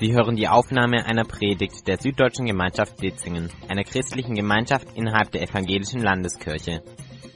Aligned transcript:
Sie 0.00 0.12
hören 0.14 0.34
die 0.34 0.48
Aufnahme 0.48 1.04
einer 1.04 1.24
Predigt 1.24 1.86
der 1.86 1.98
Süddeutschen 1.98 2.46
Gemeinschaft 2.46 3.02
Ditzingen, 3.02 3.50
einer 3.68 3.84
christlichen 3.84 4.34
Gemeinschaft 4.34 4.88
innerhalb 4.94 5.30
der 5.30 5.42
Evangelischen 5.42 6.00
Landeskirche. 6.00 6.82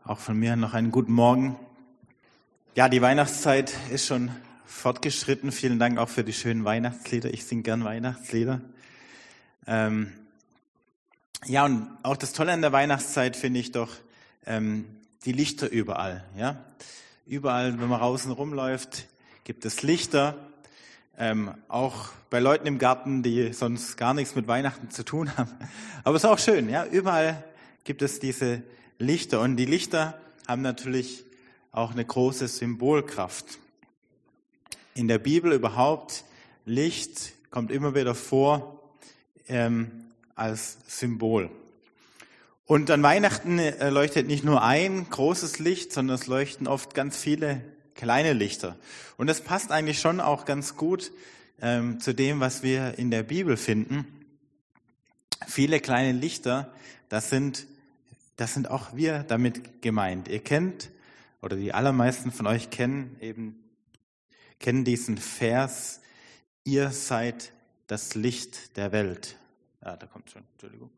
Auch 0.05 0.21
von 0.21 0.39
mir 0.39 0.55
noch 0.55 0.75
einen 0.75 0.93
guten 0.93 1.12
Morgen. 1.12 1.57
Ja, 2.77 2.89
die 2.89 3.03
Weihnachtszeit 3.03 3.75
ist 3.91 4.07
schon 4.07 4.30
fortgeschritten. 4.64 5.50
Vielen 5.50 5.80
Dank 5.80 5.98
auch 5.98 6.09
für 6.09 6.23
die 6.23 6.32
schönen 6.32 6.64
Weihnachtslieder. 6.64 7.35
Ich 7.35 7.46
singe 7.46 7.62
gern 7.62 7.82
Weihnachtslieder. 7.82 8.61
Ähm, 9.66 10.12
ja, 11.46 11.64
und 11.64 11.89
auch 12.02 12.16
das 12.16 12.33
Tolle 12.33 12.52
an 12.52 12.62
der 12.62 12.73
Weihnachtszeit 12.73 13.37
finde 13.37 13.60
ich 13.60 13.73
doch 13.73 13.91
ähm, 14.46 14.84
die 15.24 15.33
Lichter 15.33 15.70
überall. 15.70 16.24
Ja, 16.37 16.65
überall, 17.27 17.80
wenn 17.80 17.88
man 17.88 18.01
draußen 18.01 18.33
rumläuft, 18.33 19.06
gibt 19.45 19.65
es 19.65 19.82
Lichter. 19.82 20.37
Ähm, 21.16 21.55
auch 21.69 22.10
bei 22.30 22.38
Leuten 22.38 22.66
im 22.66 22.79
Garten, 22.79 23.23
die 23.23 23.52
sonst 23.52 23.96
gar 23.96 24.15
nichts 24.15 24.34
mit 24.34 24.46
Weihnachten 24.46 24.91
zu 24.91 25.05
tun 25.05 25.37
haben. 25.37 25.51
Aber 26.05 26.16
es 26.16 26.24
ist 26.24 26.30
auch 26.30 26.38
schön. 26.38 26.69
Ja, 26.69 26.84
überall 26.84 27.43
gibt 27.84 28.02
es 28.02 28.20
diese 28.20 28.62
Lichter 28.98 29.41
und 29.41 29.57
die 29.57 29.65
Lichter 29.65 30.20
haben 30.46 30.62
natürlich 30.62 31.24
auch 31.73 31.93
eine 31.93 32.05
große 32.05 32.48
Symbolkraft. 32.48 33.59
In 34.95 35.09
der 35.09 35.18
Bibel 35.18 35.52
überhaupt 35.52 36.24
Licht 36.65 37.32
kommt 37.51 37.70
immer 37.70 37.95
wieder 37.95 38.15
vor. 38.15 38.82
Ähm, 39.48 40.08
als 40.38 40.78
Symbol. 40.87 41.51
Und 42.65 42.91
an 42.91 43.02
Weihnachten 43.02 43.59
äh, 43.59 43.88
leuchtet 43.88 44.26
nicht 44.26 44.45
nur 44.45 44.63
ein 44.63 45.09
großes 45.09 45.59
Licht, 45.59 45.93
sondern 45.93 46.16
es 46.16 46.26
leuchten 46.26 46.66
oft 46.66 46.95
ganz 46.95 47.16
viele 47.16 47.63
kleine 47.95 48.35
Lichter. 48.35 48.76
Und 49.16 49.26
das 49.26 49.40
passt 49.40 49.73
eigentlich 49.73 50.01
schon 50.01 50.21
auch 50.21 50.45
ganz 50.45 50.76
gut 50.76 51.10
ähm, 51.60 51.98
zu 51.98 52.15
dem, 52.15 52.40
was 52.40 52.63
wir 52.63 52.98
in 52.98 53.10
der 53.10 53.23
Bibel 53.23 53.57
finden. 53.57 54.07
Viele 55.46 55.80
kleine 55.80 56.13
Lichter, 56.13 56.73
das 57.09 57.30
sind, 57.30 57.66
das 58.37 58.54
sind 58.54 58.70
auch 58.70 58.95
wir 58.95 59.24
damit 59.24 59.82
gemeint. 59.82 60.29
Ihr 60.29 60.41
kennt, 60.41 60.91
oder 61.41 61.57
die 61.57 61.73
allermeisten 61.73 62.32
von 62.32 62.46
euch 62.46 62.70
kennen 62.70 63.16
eben, 63.20 63.65
kennen 64.60 64.84
diesen 64.84 65.16
Vers, 65.16 66.00
ihr 66.65 66.91
seid 66.91 67.53
das 67.87 68.15
Licht 68.15 68.76
der 68.76 68.93
Welt. 68.93 69.37
Ja, 69.84 69.97
da 69.97 70.06
kommt 70.06 70.31
schon, 70.31 70.43
Entschuldigung. 70.53 70.91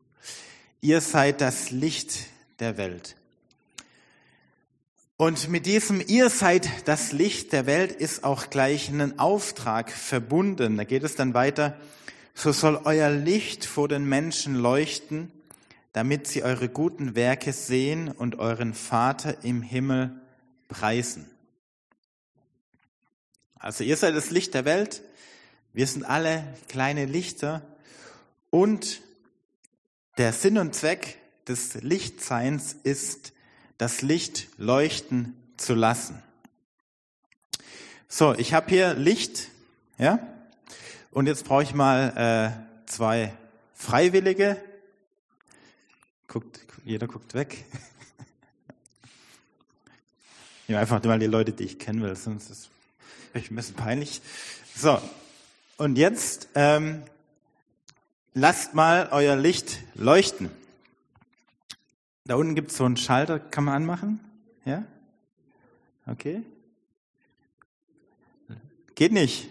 Ihr 0.81 1.01
seid 1.01 1.41
das 1.41 1.71
Licht 1.71 2.27
der 2.59 2.77
Welt. 2.77 3.15
Und 5.17 5.49
mit 5.49 5.67
diesem 5.67 6.01
Ihr 6.05 6.31
seid 6.31 6.67
das 6.87 7.11
Licht 7.11 7.53
der 7.53 7.67
Welt 7.67 7.91
ist 7.91 8.23
auch 8.23 8.49
gleich 8.49 8.89
ein 8.89 9.19
Auftrag 9.19 9.91
verbunden. 9.91 10.77
Da 10.77 10.83
geht 10.83 11.03
es 11.03 11.15
dann 11.15 11.35
weiter. 11.35 11.77
So 12.33 12.51
soll 12.51 12.81
euer 12.85 13.11
Licht 13.11 13.65
vor 13.65 13.87
den 13.87 14.05
Menschen 14.05 14.55
leuchten, 14.55 15.31
damit 15.93 16.25
sie 16.25 16.41
eure 16.41 16.69
guten 16.69 17.13
Werke 17.13 17.53
sehen 17.53 18.09
und 18.09 18.39
euren 18.39 18.73
Vater 18.73 19.43
im 19.43 19.61
Himmel 19.61 20.19
preisen. 20.69 21.29
Also 23.59 23.83
ihr 23.83 23.97
seid 23.97 24.15
das 24.15 24.31
Licht 24.31 24.55
der 24.55 24.65
Welt. 24.65 25.03
Wir 25.71 25.85
sind 25.85 26.03
alle 26.03 26.43
kleine 26.67 27.05
Lichter 27.05 27.61
und 28.51 29.01
der 30.19 30.33
Sinn 30.33 30.59
und 30.59 30.75
Zweck 30.75 31.17
des 31.47 31.73
Lichtseins 31.81 32.75
ist, 32.83 33.33
das 33.79 34.03
Licht 34.03 34.49
leuchten 34.57 35.35
zu 35.57 35.73
lassen. 35.73 36.21
So, 38.07 38.33
ich 38.35 38.53
habe 38.53 38.69
hier 38.69 38.93
Licht, 38.93 39.47
ja, 39.97 40.19
und 41.09 41.25
jetzt 41.25 41.45
brauche 41.45 41.63
ich 41.63 41.73
mal 41.73 42.55
äh, 42.55 42.89
zwei 42.89 43.33
Freiwillige. 43.73 44.61
Guckt, 46.27 46.59
jeder 46.85 47.07
guckt 47.07 47.33
weg. 47.33 47.65
Ich 50.67 50.77
einfach 50.77 51.03
mal 51.03 51.19
die 51.19 51.25
Leute, 51.25 51.51
die 51.51 51.65
ich 51.65 51.79
kennen 51.79 52.01
will, 52.01 52.15
sonst 52.15 52.49
ist 52.49 52.69
es 53.33 53.49
ein 53.49 53.55
bisschen 53.57 53.75
peinlich. 53.75 54.21
So, 54.73 55.01
und 55.75 55.97
jetzt 55.97 56.47
ähm, 56.55 57.03
lasst 58.33 58.73
mal 58.73 59.09
euer 59.11 59.35
Licht 59.35 59.79
leuchten. 59.93 60.49
Da 62.25 62.35
unten 62.35 62.55
gibt 62.55 62.71
es 62.71 62.77
so 62.77 62.85
einen 62.85 62.97
Schalter, 62.97 63.39
kann 63.39 63.63
man 63.63 63.75
anmachen? 63.75 64.19
Ja? 64.65 64.85
Okay. 66.05 66.43
Geht 68.95 69.11
nicht. 69.11 69.49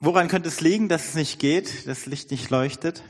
Woran 0.00 0.28
könnte 0.28 0.48
es 0.48 0.60
liegen, 0.60 0.88
dass 0.88 1.08
es 1.08 1.14
nicht 1.14 1.38
geht, 1.38 1.86
das 1.86 2.04
Licht 2.06 2.30
nicht 2.30 2.50
leuchtet? 2.50 3.02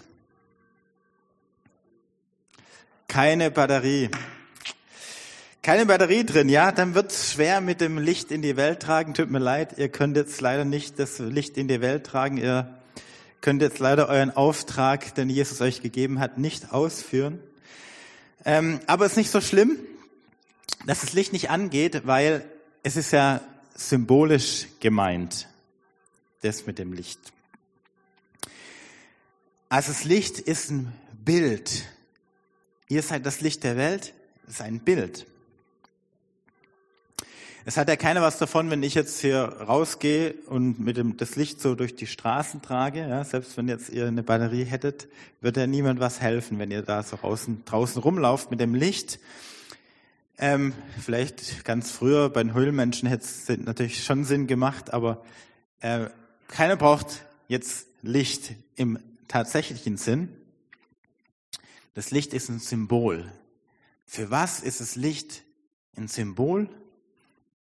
Keine 3.09 3.51
Batterie 3.51 4.11
keine 5.65 5.87
Batterie 5.87 6.27
drin, 6.27 6.51
ja, 6.51 6.73
dann 6.73 6.95
wird's 6.95 7.33
schwer 7.33 7.63
mit 7.63 7.81
dem 7.81 7.97
Licht 7.97 8.31
in 8.31 8.43
die 8.43 8.59
Welt 8.59 8.81
tragen. 8.81 9.15
Tut 9.15 9.31
mir 9.31 9.39
leid, 9.39 9.79
ihr 9.79 9.89
könnt 9.89 10.15
jetzt 10.15 10.43
leider 10.43 10.67
nicht 10.67 10.99
das 10.99 11.19
Licht 11.19 11.57
in 11.57 11.69
die 11.69 11.81
Welt 11.81 12.05
tragen. 12.05 12.37
Ihr 12.37 12.79
könnt 13.41 13.63
jetzt 13.63 13.79
leider 13.79 14.11
euren 14.11 14.31
Auftrag, 14.31 15.15
den 15.15 15.31
Jesus 15.31 15.63
euch 15.63 15.81
gegeben 15.81 16.21
hat, 16.21 16.37
nicht 16.37 16.75
ausführen. 16.75 17.41
Ähm, 18.45 18.79
aber 18.87 19.07
es 19.07 19.13
ist 19.13 19.17
nicht 19.17 19.31
so 19.31 19.41
schlimm, 19.41 19.79
dass 20.85 21.01
das 21.01 21.15
Licht 21.15 21.33
nicht 21.33 21.49
angeht, 21.49 22.07
weil 22.07 22.45
es 22.83 22.99
ist 22.99 23.13
ja 23.13 23.41
symbolisch 23.75 24.67
gemeint, 24.81 25.49
das 26.43 26.67
mit 26.67 26.79
dem 26.79 26.93
Licht. 26.93 27.33
Also 29.71 29.93
das 29.93 30.05
Licht 30.05 30.41
ist 30.41 30.71
ein 30.71 30.93
Bild. 31.25 31.87
Ihr 32.91 33.01
seid 33.01 33.25
das 33.25 33.41
Licht 33.41 33.65
der 33.65 33.79
Welt, 33.79 34.13
ist 34.47 34.61
ein 34.61 34.81
Bild. 34.81 35.27
Es 37.67 37.79
hat 37.79 37.89
ja 37.89 37.97
keiner 37.97 38.21
was 38.21 38.37
davon, 38.37 38.69
wenn 38.69 38.83
ich 38.83 38.93
jetzt 38.93 39.23
hier 39.23 39.41
rausgehe 39.43 40.35
und 40.49 40.81
mit 40.81 40.99
dem, 40.99 41.17
das 41.17 41.35
Licht 41.35 41.63
so 41.63 41.75
durch 41.75 41.97
die 41.97 42.07
Straßen 42.07 42.61
trage. 42.61 43.01
Ja, 43.09 43.25
selbst 43.25 43.57
wenn 43.57 43.69
jetzt 43.69 43.89
ihr 43.89 44.07
eine 44.07 44.23
Batterie 44.23 44.65
hättet, 44.65 45.09
wird 45.41 45.57
ja 45.57 45.67
niemand 45.67 45.99
was 45.99 46.21
helfen, 46.21 46.59
wenn 46.59 46.71
ihr 46.71 46.83
da 46.83 47.03
so 47.03 47.17
draußen, 47.17 47.65
draußen 47.65 48.03
rumlauft 48.03 48.51
mit 48.51 48.61
dem 48.61 48.75
Licht. 48.75 49.19
Ähm, 50.37 50.75
vielleicht 51.01 51.65
ganz 51.65 51.91
früher 51.91 52.29
bei 52.29 52.43
den 52.43 52.53
Höhlenmenschen 52.53 53.09
hätte 53.09 53.25
es 53.25 53.49
natürlich 53.49 54.05
schon 54.05 54.25
Sinn 54.25 54.47
gemacht, 54.47 54.93
aber 54.93 55.25
äh, 55.81 56.11
keiner 56.49 56.77
braucht 56.77 57.25
jetzt 57.49 57.87
Licht 58.03 58.53
im 58.77 58.99
tatsächlichen 59.27 59.97
Sinn. 59.97 60.29
Das 61.95 62.11
Licht 62.11 62.35
ist 62.35 62.51
ein 62.51 62.59
Symbol. 62.59 63.25
Für 64.05 64.31
was 64.31 64.61
ist 64.61 64.83
das 64.83 64.97
Licht 64.97 65.45
ein 65.97 66.09
Symbol? 66.09 66.69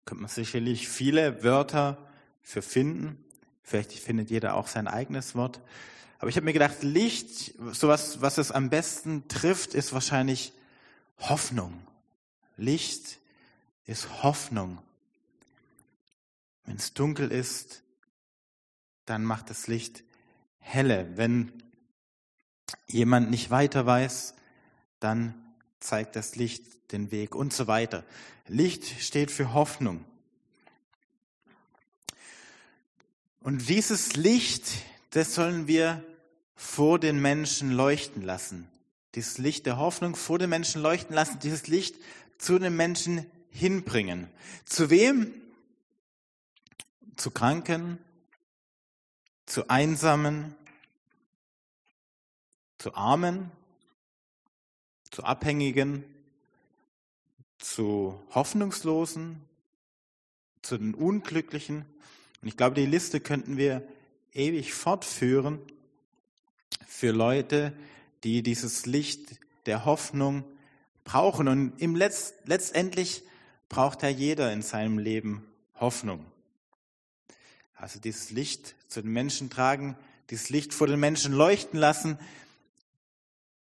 Könnte 0.05 0.21
man 0.21 0.29
sicherlich 0.29 0.87
viele 0.87 1.43
Wörter 1.43 1.97
für 2.41 2.61
finden. 2.61 3.23
Vielleicht 3.63 3.91
findet 3.93 4.29
jeder 4.29 4.55
auch 4.55 4.67
sein 4.67 4.87
eigenes 4.87 5.35
Wort. 5.35 5.61
Aber 6.19 6.29
ich 6.29 6.35
habe 6.37 6.45
mir 6.45 6.53
gedacht, 6.53 6.83
Licht, 6.83 7.55
sowas, 7.73 8.21
was 8.21 8.37
es 8.37 8.51
am 8.51 8.69
besten 8.69 9.27
trifft, 9.27 9.73
ist 9.73 9.93
wahrscheinlich 9.93 10.53
Hoffnung. 11.19 11.85
Licht 12.57 13.19
ist 13.85 14.23
Hoffnung. 14.23 14.77
Wenn 16.65 16.77
es 16.77 16.93
dunkel 16.93 17.31
ist, 17.31 17.83
dann 19.05 19.23
macht 19.23 19.49
das 19.49 19.67
Licht 19.67 20.03
helle. 20.59 21.17
Wenn 21.17 21.51
jemand 22.87 23.29
nicht 23.29 23.51
weiter 23.51 23.85
weiß, 23.85 24.35
dann 24.99 25.44
zeigt 25.85 26.15
das 26.15 26.35
Licht 26.35 26.91
den 26.91 27.11
Weg 27.11 27.35
und 27.35 27.53
so 27.53 27.67
weiter. 27.67 28.03
Licht 28.47 29.01
steht 29.01 29.31
für 29.31 29.53
Hoffnung. 29.53 30.03
Und 33.41 33.69
dieses 33.69 34.15
Licht, 34.15 34.63
das 35.11 35.35
sollen 35.35 35.67
wir 35.67 36.03
vor 36.55 36.99
den 36.99 37.21
Menschen 37.21 37.71
leuchten 37.71 38.21
lassen. 38.21 38.67
Dieses 39.13 39.37
Licht 39.37 39.65
der 39.65 39.77
Hoffnung 39.77 40.15
vor 40.15 40.39
den 40.39 40.49
Menschen 40.49 40.81
leuchten 40.81 41.15
lassen, 41.15 41.39
dieses 41.39 41.67
Licht 41.67 41.95
zu 42.37 42.59
den 42.59 42.75
Menschen 42.75 43.25
hinbringen. 43.49 44.27
Zu 44.65 44.89
wem? 44.89 45.33
Zu 47.15 47.31
Kranken, 47.31 47.97
zu 49.45 49.69
Einsamen, 49.69 50.53
zu 52.77 52.93
Armen, 52.95 53.51
zu 55.15 55.23
Abhängigen, 55.23 56.03
zu 57.57 58.21
Hoffnungslosen, 58.31 59.41
zu 60.61 60.77
den 60.77 60.93
Unglücklichen. 60.93 61.85
Und 62.41 62.49
ich 62.49 62.57
glaube, 62.57 62.75
die 62.75 62.85
Liste 62.85 63.21
könnten 63.21 63.55
wir 63.55 63.81
ewig 64.33 64.73
fortführen 64.73 65.59
für 66.85 67.11
Leute, 67.11 67.71
die 68.25 68.43
dieses 68.43 68.85
Licht 68.85 69.39
der 69.67 69.85
Hoffnung 69.85 70.43
brauchen. 71.05 71.47
Und 71.47 71.81
im 71.81 71.95
Letz 71.95 72.33
letztendlich 72.43 73.23
braucht 73.69 74.03
ja 74.03 74.09
jeder 74.09 74.51
in 74.51 74.63
seinem 74.63 74.97
Leben 74.97 75.47
Hoffnung. 75.75 76.25
Also 77.75 78.01
dieses 78.01 78.31
Licht 78.31 78.75
zu 78.89 79.01
den 79.01 79.13
Menschen 79.13 79.49
tragen, 79.49 79.95
dieses 80.29 80.49
Licht 80.49 80.73
vor 80.73 80.87
den 80.87 80.99
Menschen 80.99 81.31
leuchten 81.31 81.79
lassen, 81.79 82.19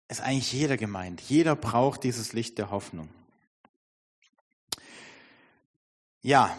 ist 0.09 0.21
eigentlich 0.21 0.51
jeder 0.51 0.75
gemeint. 0.75 1.21
Jeder 1.21 1.55
braucht 1.55 2.03
dieses 2.03 2.33
Licht 2.33 2.57
der 2.57 2.71
Hoffnung. 2.71 3.09
Ja, 6.21 6.57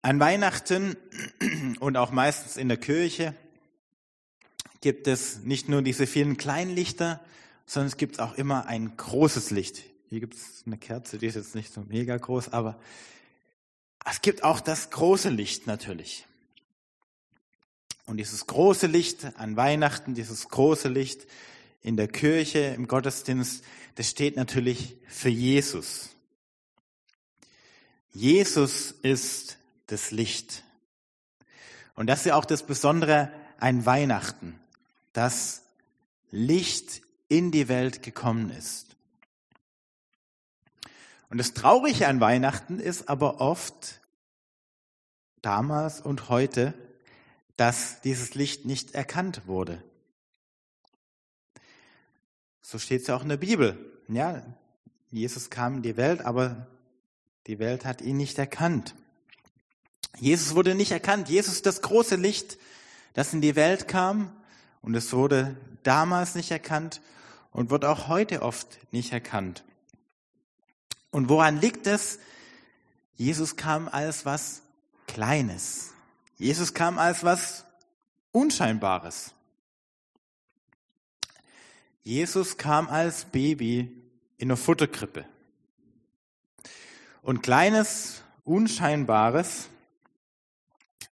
an 0.00 0.18
Weihnachten 0.18 0.96
und 1.80 1.96
auch 1.96 2.10
meistens 2.10 2.56
in 2.56 2.68
der 2.68 2.78
Kirche 2.78 3.34
gibt 4.80 5.06
es 5.06 5.40
nicht 5.40 5.68
nur 5.68 5.82
diese 5.82 6.06
vielen 6.06 6.36
kleinen 6.36 6.74
Lichter, 6.74 7.20
sondern 7.66 7.88
es 7.88 7.96
gibt 7.96 8.18
auch 8.18 8.34
immer 8.34 8.66
ein 8.66 8.96
großes 8.96 9.50
Licht. 9.50 9.82
Hier 10.08 10.20
gibt 10.20 10.34
es 10.34 10.64
eine 10.66 10.76
Kerze, 10.76 11.18
die 11.18 11.26
ist 11.26 11.36
jetzt 11.36 11.54
nicht 11.54 11.72
so 11.72 11.82
mega 11.82 12.16
groß, 12.16 12.52
aber 12.52 12.80
es 14.04 14.22
gibt 14.22 14.42
auch 14.42 14.60
das 14.60 14.90
große 14.90 15.28
Licht 15.28 15.66
natürlich. 15.66 16.26
Und 18.06 18.16
dieses 18.16 18.46
große 18.46 18.86
Licht 18.86 19.38
an 19.38 19.56
Weihnachten, 19.56 20.14
dieses 20.14 20.48
große 20.48 20.88
Licht 20.88 21.26
in 21.82 21.96
der 21.96 22.08
Kirche, 22.08 22.58
im 22.58 22.88
Gottesdienst, 22.88 23.64
das 23.94 24.10
steht 24.10 24.36
natürlich 24.36 24.96
für 25.06 25.28
Jesus. 25.28 26.10
Jesus 28.12 28.92
ist 29.02 29.58
das 29.86 30.10
Licht. 30.10 30.64
Und 31.94 32.06
das 32.06 32.20
ist 32.20 32.26
ja 32.26 32.36
auch 32.36 32.44
das 32.44 32.64
Besondere 32.64 33.30
an 33.58 33.86
Weihnachten, 33.86 34.58
dass 35.12 35.62
Licht 36.30 37.02
in 37.28 37.50
die 37.50 37.68
Welt 37.68 38.02
gekommen 38.02 38.50
ist. 38.50 38.96
Und 41.30 41.38
das 41.38 41.54
Traurige 41.54 42.08
an 42.08 42.20
Weihnachten 42.20 42.78
ist 42.78 43.08
aber 43.08 43.40
oft, 43.40 44.00
damals 45.40 46.00
und 46.00 46.28
heute, 46.28 46.74
dass 47.56 48.00
dieses 48.00 48.34
Licht 48.34 48.64
nicht 48.64 48.94
erkannt 48.94 49.46
wurde. 49.46 49.82
So 52.60 52.78
steht 52.78 53.02
es 53.02 53.08
ja 53.08 53.16
auch 53.16 53.22
in 53.22 53.28
der 53.28 53.36
Bibel. 53.36 53.78
Ja, 54.08 54.42
Jesus 55.10 55.50
kam 55.50 55.76
in 55.76 55.82
die 55.82 55.96
Welt, 55.96 56.22
aber 56.22 56.66
die 57.46 57.58
Welt 57.58 57.84
hat 57.84 58.00
ihn 58.00 58.16
nicht 58.16 58.38
erkannt. 58.38 58.94
Jesus 60.18 60.54
wurde 60.54 60.74
nicht 60.74 60.92
erkannt. 60.92 61.28
Jesus 61.28 61.54
ist 61.54 61.66
das 61.66 61.82
große 61.82 62.16
Licht, 62.16 62.58
das 63.14 63.34
in 63.34 63.40
die 63.40 63.56
Welt 63.56 63.88
kam 63.88 64.32
und 64.80 64.94
es 64.94 65.12
wurde 65.12 65.56
damals 65.82 66.34
nicht 66.34 66.50
erkannt 66.50 67.00
und 67.50 67.70
wird 67.70 67.84
auch 67.84 68.08
heute 68.08 68.42
oft 68.42 68.78
nicht 68.92 69.12
erkannt. 69.12 69.64
Und 71.10 71.28
woran 71.28 71.60
liegt 71.60 71.86
es? 71.86 72.18
Jesus 73.16 73.56
kam 73.56 73.88
als 73.88 74.24
was 74.24 74.62
Kleines. 75.06 75.92
Jesus 76.42 76.74
kam 76.74 76.98
als 76.98 77.22
was 77.22 77.64
Unscheinbares. 78.32 79.32
Jesus 82.02 82.56
kam 82.56 82.88
als 82.88 83.26
Baby 83.26 84.02
in 84.38 84.48
einer 84.48 84.56
Futterkrippe. 84.56 85.24
Und 87.22 87.44
kleines, 87.44 88.24
unscheinbares 88.42 89.68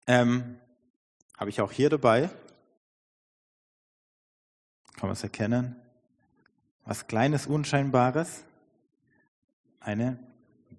ähm, 0.06 0.61
habe 1.37 1.50
ich 1.50 1.61
auch 1.61 1.72
hier 1.72 1.90
dabei. 1.90 2.31
Kann 4.94 5.08
man 5.08 5.14
es 5.14 5.25
erkennen? 5.25 5.75
Was 6.84 7.08
kleines, 7.08 7.49
unscheinbares? 7.49 8.44
Eine 9.81 10.20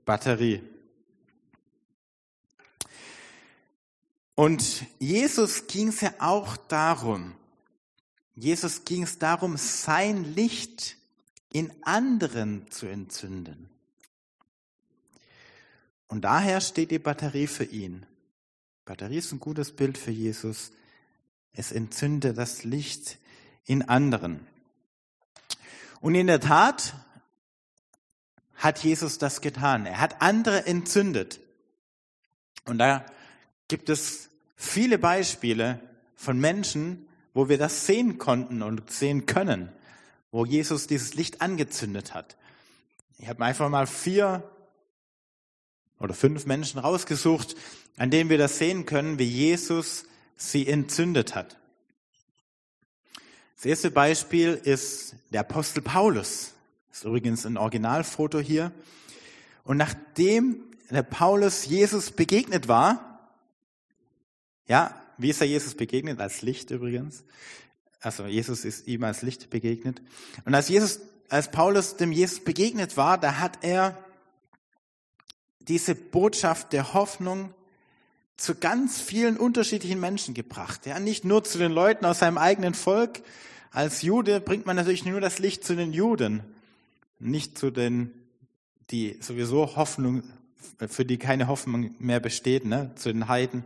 Batterie. 0.06 0.64
Und 4.38 4.86
Jesus 5.00 5.66
ging 5.66 5.88
es 5.88 6.02
ja 6.02 6.14
auch 6.20 6.58
darum, 6.58 7.34
Jesus 8.36 8.86
ging 8.86 9.02
es 9.02 9.18
darum, 9.18 9.58
sein 9.58 10.36
Licht 10.36 10.96
in 11.52 11.74
anderen 11.82 12.70
zu 12.70 12.86
entzünden. 12.86 13.68
Und 16.08 16.22
daher 16.22 16.62
steht 16.62 16.92
die 16.92 17.00
Batterie 17.00 17.48
für 17.48 17.64
ihn. 17.64 18.06
Batterie 18.86 19.18
ist 19.18 19.32
ein 19.32 19.40
gutes 19.40 19.76
Bild 19.76 19.98
für 19.98 20.12
Jesus. 20.12 20.72
Es 21.54 21.72
entzündet 21.72 22.38
das 22.38 22.64
Licht 22.64 23.18
in 23.66 23.90
anderen. 23.90 24.46
Und 26.00 26.14
in 26.14 26.28
der 26.28 26.42
Tat 26.42 26.94
hat 28.54 28.84
Jesus 28.84 29.18
das 29.18 29.42
getan. 29.42 29.88
Er 29.88 30.00
hat 30.00 30.22
andere 30.22 30.68
entzündet. 30.68 31.40
Und 32.66 32.78
da 32.78 33.04
gibt 33.68 33.90
es 33.90 34.27
viele 34.58 34.98
Beispiele 34.98 35.80
von 36.16 36.38
Menschen, 36.40 37.08
wo 37.34 37.48
wir 37.48 37.58
das 37.58 37.86
sehen 37.86 38.18
konnten 38.18 38.64
und 38.64 38.92
sehen 38.92 39.28
können, 39.28 39.70
wo 40.32 40.44
Jesus 40.44 40.88
dieses 40.88 41.14
Licht 41.14 41.42
angezündet 41.42 42.14
hat. 42.14 42.36
Ich 43.20 43.30
habe 43.30 43.46
einfach 43.46 43.70
mal 43.70 43.88
vier 43.88 44.44
oder 46.00 46.14
fünf 46.14 46.46
Menschen 46.46 46.80
rausgesucht, 46.80 47.56
an 47.96 48.12
denen 48.12 48.30
wir 48.30 48.38
das 48.38 48.58
sehen 48.58 48.86
können, 48.86 49.20
wie 49.20 49.24
Jesus 49.24 50.06
sie 50.36 50.68
entzündet 50.68 51.36
hat. 51.36 51.58
Das 53.56 53.66
erste 53.66 53.90
Beispiel 53.90 54.54
ist 54.54 55.16
der 55.32 55.42
Apostel 55.42 55.82
Paulus. 55.82 56.54
Das 56.90 57.00
ist 57.00 57.06
übrigens 57.06 57.46
ein 57.46 57.58
Originalfoto 57.58 58.40
hier. 58.40 58.72
Und 59.64 59.78
nachdem 59.78 60.64
der 60.90 61.04
Paulus 61.04 61.66
Jesus 61.66 62.12
begegnet 62.12 62.68
war, 62.68 63.07
ja, 64.68 64.96
wie 65.18 65.30
ist 65.30 65.42
er 65.42 65.48
Jesus 65.48 65.76
begegnet? 65.76 66.20
Als 66.20 66.42
Licht 66.42 66.72
übrigens. 66.72 67.24
Also 68.02 68.26
Jesus 68.26 68.66
ist 68.66 68.88
ihm 68.88 69.04
als 69.04 69.22
Licht 69.22 69.50
begegnet. 69.50 70.02
Und 70.46 70.54
als 70.54 70.70
Jesus, 70.70 71.00
als 71.30 71.50
Paulus 71.52 71.98
dem 71.98 72.12
Jesus 72.12 72.40
begegnet 72.40 72.98
war, 72.98 73.18
da 73.18 73.40
hat 73.40 73.60
er 73.64 73.98
diese 75.60 75.96
Botschaft 75.96 76.74
der 76.74 76.94
Hoffnung 76.94 77.54
zu 78.38 78.56
ganz 78.56 79.02
vielen 79.02 79.38
unterschiedlichen 79.38 80.00
Menschen 80.00 80.34
gebracht. 80.34 80.86
Ja, 80.86 81.00
nicht 81.00 81.26
nur 81.26 81.44
zu 81.44 81.58
den 81.58 81.72
Leuten 81.72 82.06
aus 82.06 82.20
seinem 82.20 82.38
eigenen 82.38 82.76
Volk. 82.76 83.22
Als 83.72 84.04
Jude 84.04 84.40
bringt 84.40 84.66
man 84.66 84.76
natürlich 84.76 85.06
nur 85.06 85.20
das 85.20 85.40
Licht 85.40 85.64
zu 85.64 85.76
den 85.76 85.92
Juden, 85.92 86.44
nicht 87.20 87.58
zu 87.58 87.72
den, 87.72 88.12
die 88.92 89.18
sowieso 89.22 89.76
Hoffnung, 89.76 90.24
für 90.88 91.04
die 91.04 91.18
keine 91.18 91.48
Hoffnung 91.48 91.96
mehr 92.00 92.20
besteht, 92.20 92.66
ne, 92.66 92.92
zu 92.96 93.12
den 93.12 93.28
Heiden. 93.28 93.66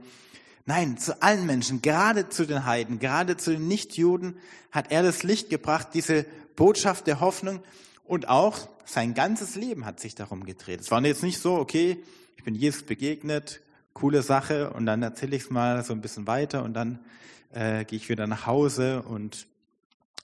Nein, 0.66 0.98
zu 0.98 1.22
allen 1.22 1.46
Menschen, 1.46 1.82
gerade 1.82 2.30
zu 2.30 2.46
den 2.46 2.66
Heiden, 2.66 3.00
gerade 3.00 3.38
zu 3.38 3.52
den 3.52 3.68
Nichtjuden 3.68 4.38
hat 4.72 4.92
er 4.92 5.02
das 5.04 5.24
Licht 5.24 5.50
gebracht, 5.50 5.90
diese 5.94 6.26
Botschaft 6.56 7.08
der 7.08 7.20
Hoffnung 7.20 7.64
und 8.04 8.30
auch 8.30 8.70
sein 8.86 9.14
ganzes 9.14 9.56
Leben 9.56 9.86
hat 9.86 10.00
sich 10.00 10.16
darum 10.16 10.44
gedreht. 10.44 10.82
Es 10.82 10.92
war 10.92 11.04
jetzt 11.04 11.24
nicht 11.24 11.40
so, 11.40 11.56
okay, 11.56 12.04
ich 12.38 12.44
bin 12.44 12.56
Jesus 12.56 12.84
begegnet, 12.84 13.62
coole 13.94 14.22
Sache 14.22 14.72
und 14.72 14.86
dann 14.86 15.02
erzähle 15.02 15.36
ich 15.36 15.44
es 15.44 15.50
mal 15.50 15.84
so 15.84 15.94
ein 15.94 16.02
bisschen 16.02 16.28
weiter 16.28 16.64
und 16.64 16.74
dann 16.74 17.00
äh, 17.52 17.86
gehe 17.86 17.98
ich 17.98 18.10
wieder 18.10 18.28
nach 18.28 18.46
Hause 18.46 19.02
und 19.02 19.48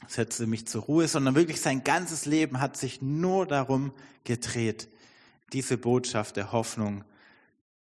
setze 0.07 0.45
mich 0.47 0.67
zur 0.67 0.83
Ruhe, 0.83 1.07
sondern 1.07 1.35
wirklich 1.35 1.61
sein 1.61 1.83
ganzes 1.83 2.25
Leben 2.25 2.59
hat 2.59 2.77
sich 2.77 3.01
nur 3.01 3.47
darum 3.47 3.91
gedreht, 4.23 4.87
diese 5.53 5.77
Botschaft 5.77 6.35
der 6.35 6.51
Hoffnung 6.51 7.03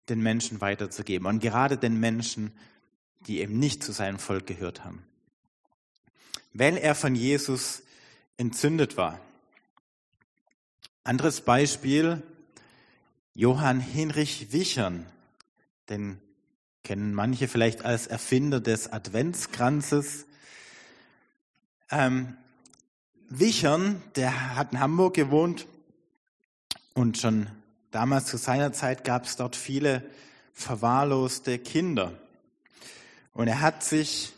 den 0.08 0.20
Menschen 0.20 0.60
weiterzugeben. 0.60 1.26
Und 1.26 1.40
gerade 1.40 1.76
den 1.76 1.98
Menschen, 1.98 2.52
die 3.26 3.40
eben 3.40 3.58
nicht 3.58 3.82
zu 3.82 3.92
seinem 3.92 4.18
Volk 4.18 4.46
gehört 4.46 4.84
haben. 4.84 5.02
Weil 6.52 6.76
er 6.76 6.94
von 6.94 7.14
Jesus 7.14 7.82
entzündet 8.36 8.96
war. 8.96 9.20
Anderes 11.04 11.40
Beispiel, 11.40 12.22
Johann 13.34 13.80
Hinrich 13.80 14.52
Wichern, 14.52 15.06
den 15.88 16.20
kennen 16.84 17.14
manche 17.14 17.48
vielleicht 17.48 17.84
als 17.84 18.06
Erfinder 18.06 18.60
des 18.60 18.92
Adventskranzes. 18.92 20.26
Ähm, 21.90 22.36
Wichern, 23.28 24.02
der 24.16 24.56
hat 24.56 24.72
in 24.72 24.80
Hamburg 24.80 25.14
gewohnt 25.14 25.66
und 26.94 27.18
schon 27.18 27.46
Damals 27.90 28.26
zu 28.26 28.36
seiner 28.36 28.72
Zeit 28.72 29.04
gab 29.04 29.24
es 29.24 29.36
dort 29.36 29.56
viele 29.56 30.02
verwahrloste 30.52 31.58
Kinder. 31.58 32.12
Und 33.32 33.48
er 33.48 33.60
hat 33.60 33.82
sich 33.82 34.32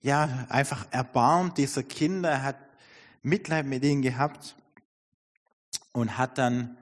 ja 0.00 0.46
einfach 0.48 0.86
erbarmt 0.90 1.58
dieser 1.58 1.82
Kinder, 1.82 2.30
er 2.30 2.42
hat 2.42 2.56
Mitleid 3.22 3.66
mit 3.66 3.84
ihnen 3.84 4.02
gehabt 4.02 4.56
und 5.92 6.16
hat 6.16 6.38
dann 6.38 6.76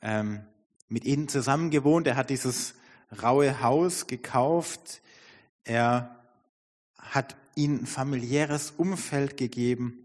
ähm, 0.00 0.40
mit 0.88 1.04
ihnen 1.04 1.28
zusammen 1.28 1.70
gewohnt. 1.70 2.06
Er 2.06 2.16
hat 2.16 2.30
dieses 2.30 2.74
raue 3.22 3.62
Haus 3.62 4.06
gekauft. 4.06 5.02
Er 5.64 6.16
hat 6.98 7.36
ihnen 7.54 7.82
ein 7.82 7.86
familiäres 7.86 8.70
Umfeld 8.70 9.36
gegeben. 9.36 10.04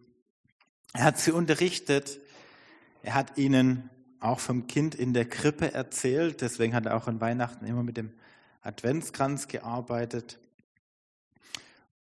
Er 0.94 1.04
hat 1.04 1.20
sie 1.20 1.32
unterrichtet. 1.32 2.20
Er 3.04 3.14
hat 3.14 3.38
ihnen 3.38 3.90
auch 4.24 4.40
vom 4.40 4.68
Kind 4.68 4.96
in 4.96 5.14
der 5.14 5.26
Krippe 5.26 5.74
erzählt. 5.74 6.42
Deswegen 6.42 6.74
hat 6.74 6.86
er 6.86 6.96
auch 6.96 7.08
an 7.08 7.20
Weihnachten 7.20 7.66
immer 7.66 7.84
mit 7.84 7.98
dem 7.98 8.12
Adventskranz 8.62 9.48
gearbeitet. 9.48 10.40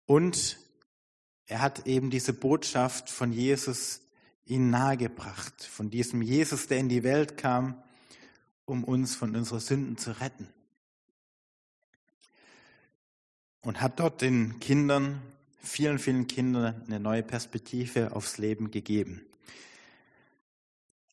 Und 0.06 0.58
er 1.46 1.60
hat 1.60 1.86
eben 1.86 2.10
diese 2.10 2.32
Botschaft 2.32 3.10
von 3.10 3.32
Jesus 3.32 4.00
ihnen 4.44 4.70
nahegebracht, 4.70 5.64
von 5.64 5.90
diesem 5.90 6.22
Jesus, 6.22 6.68
der 6.68 6.78
in 6.78 6.88
die 6.88 7.02
Welt 7.02 7.36
kam, 7.36 7.82
um 8.64 8.84
uns 8.84 9.16
von 9.16 9.34
unseren 9.34 9.60
Sünden 9.60 9.96
zu 9.96 10.20
retten. 10.20 10.48
Und 13.62 13.80
hat 13.80 14.00
dort 14.00 14.22
den 14.22 14.60
Kindern, 14.60 15.20
vielen, 15.62 15.98
vielen 15.98 16.26
Kindern, 16.26 16.82
eine 16.86 17.00
neue 17.00 17.22
Perspektive 17.22 18.14
aufs 18.14 18.38
Leben 18.38 18.70
gegeben. 18.70 19.22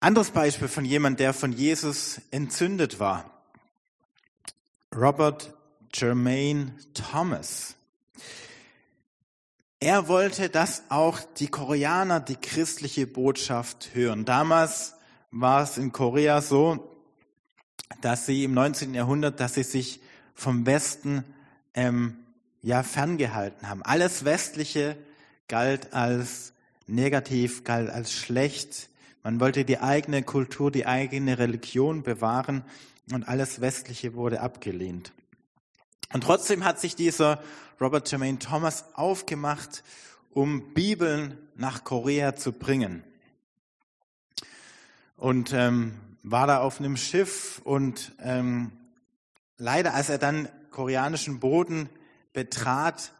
Anderes 0.01 0.31
Beispiel 0.31 0.69
von 0.69 0.85
jemand, 0.85 1.19
der 1.19 1.33
von 1.33 1.51
Jesus 1.51 2.21
entzündet 2.31 3.01
war. 3.01 3.29
Robert 4.95 5.53
Germain 5.91 6.73
Thomas. 6.93 7.75
Er 9.81 10.07
wollte, 10.07 10.49
dass 10.49 10.83
auch 10.87 11.19
die 11.37 11.47
Koreaner 11.47 12.21
die 12.21 12.37
christliche 12.37 13.07
Botschaft 13.07 13.89
hören. 13.93 14.23
Damals 14.23 14.95
war 15.31 15.63
es 15.63 15.77
in 15.77 15.91
Korea 15.91 16.41
so, 16.41 16.97
dass 18.01 18.25
sie 18.25 18.45
im 18.45 18.53
19. 18.53 18.93
Jahrhundert, 18.93 19.39
dass 19.41 19.55
sie 19.55 19.63
sich 19.63 19.99
vom 20.33 20.65
Westen 20.65 21.25
ähm, 21.73 22.17
ja 22.61 22.83
ferngehalten 22.83 23.67
haben. 23.67 23.83
Alles 23.83 24.23
Westliche 24.23 24.97
galt 25.49 25.93
als 25.93 26.53
negativ, 26.87 27.63
galt 27.65 27.89
als 27.89 28.13
schlecht. 28.13 28.88
Man 29.23 29.39
wollte 29.39 29.65
die 29.65 29.79
eigene 29.79 30.23
Kultur, 30.23 30.71
die 30.71 30.85
eigene 30.85 31.37
Religion 31.37 32.03
bewahren 32.03 32.63
und 33.11 33.27
alles 33.27 33.61
Westliche 33.61 34.13
wurde 34.13 34.41
abgelehnt. 34.41 35.13
Und 36.13 36.23
trotzdem 36.23 36.63
hat 36.63 36.79
sich 36.79 36.95
dieser 36.95 37.41
Robert 37.79 38.09
Jermaine 38.09 38.39
Thomas 38.39 38.85
aufgemacht, 38.95 39.83
um 40.31 40.73
Bibeln 40.73 41.37
nach 41.55 41.83
Korea 41.83 42.35
zu 42.35 42.51
bringen. 42.51 43.03
Und 45.17 45.53
ähm, 45.53 45.93
war 46.23 46.47
da 46.47 46.59
auf 46.59 46.79
einem 46.79 46.97
Schiff 46.97 47.61
und 47.63 48.13
ähm, 48.19 48.71
leider, 49.57 49.93
als 49.93 50.09
er 50.09 50.17
dann 50.17 50.49
koreanischen 50.71 51.39
Boden 51.39 51.89
betrat, 52.33 53.11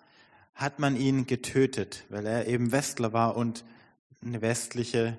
hat 0.56 0.80
man 0.80 0.96
ihn 0.96 1.26
getötet, 1.26 2.06
weil 2.10 2.26
er 2.26 2.48
eben 2.48 2.72
Westler 2.72 3.14
war 3.14 3.36
und 3.36 3.64
ein 4.24 4.42
westliche, 4.42 5.18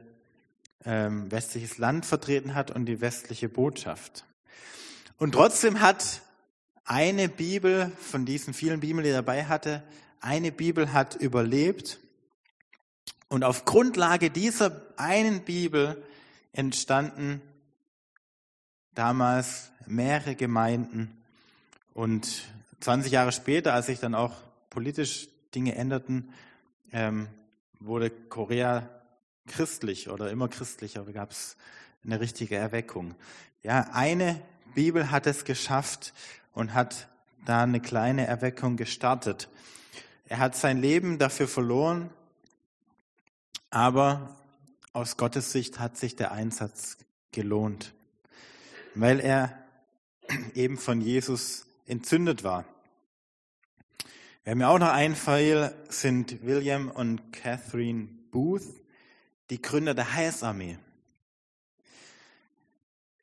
ähm, 0.85 1.31
westliches 1.31 1.79
Land 1.79 2.07
vertreten 2.07 2.55
hat 2.55 2.71
und 2.71 2.87
die 2.87 3.01
westliche 3.01 3.49
Botschaft. 3.49 4.25
Und 5.19 5.33
trotzdem 5.33 5.81
hat 5.81 6.23
eine 6.85 7.29
Bibel 7.29 7.93
von 8.01 8.25
diesen 8.25 8.55
vielen 8.55 8.81
Bibeln, 8.81 9.05
die 9.05 9.11
er 9.11 9.17
dabei 9.17 9.45
hatte, 9.45 9.83
eine 10.21 10.53
Bibel 10.53 10.93
hat 10.93 11.15
überlebt. 11.15 11.99
Und 13.29 13.45
auf 13.45 13.65
Grundlage 13.65 14.31
dieser 14.31 14.83
einen 14.97 15.43
Bibel 15.43 16.03
entstanden 16.53 17.41
damals 18.95 19.71
mehrere 19.87 20.35
Gemeinden. 20.35 21.17
Und 21.95 22.45
20 22.81 23.13
Jahre 23.13 23.33
später, 23.33 23.75
als 23.75 23.87
sich 23.87 24.01
dann 24.01 24.15
auch 24.15 24.35
politisch 24.69 25.29
Dinge 25.55 25.75
änderten, 25.75 26.33
ähm, 26.93 27.29
wurde 27.79 28.11
Korea 28.11 28.89
christlich 29.51 30.09
oder 30.09 30.31
immer 30.31 30.49
christlicher. 30.49 31.05
Gab 31.05 31.33
es 31.33 31.57
eine 32.05 32.21
richtige 32.21 32.57
Erweckung. 32.57 33.15
Ja, 33.63 33.91
eine 33.93 34.41
Bibel 34.75 35.11
hat 35.11 35.27
es 35.27 35.45
geschafft 35.45 36.15
und 36.53 36.73
hat 36.73 37.09
da 37.45 37.63
eine 37.63 37.81
kleine 37.81 38.27
Erweckung 38.27 38.77
gestartet. 38.77 39.49
Er 40.27 40.39
hat 40.39 40.57
sein 40.57 40.81
Leben 40.81 41.19
dafür 41.19 41.49
verloren, 41.49 42.11
aber 43.71 44.37
aus 44.93 45.17
Gottes 45.17 45.53
Sicht 45.53 45.79
hat 45.79 45.97
sich 45.97 46.17
der 46.17 46.33
Einsatz 46.33 46.99
gelohnt, 47.33 47.93
weil 48.95 49.21
er 49.21 49.59
eben 50.55 50.79
von 50.79 51.01
Jesus 51.01 51.67
entzündet 51.87 52.45
war. 52.45 52.65
Wer 54.45 54.57
mir 54.57 54.69
auch 54.69 54.79
noch 54.79 54.93
einfällt, 54.93 55.75
sind 55.93 56.45
William 56.45 56.91
und 56.91 57.33
Catherine 57.33 58.09
Booth, 58.31 58.80
die 59.51 59.61
Gründer 59.61 59.95
der 59.95 60.15
Heilsarmee. 60.15 60.79